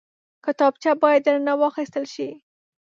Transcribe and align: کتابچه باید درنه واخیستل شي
کتابچه 0.45 0.91
باید 1.01 1.21
درنه 1.25 1.53
واخیستل 1.61 2.05
شي 2.13 2.29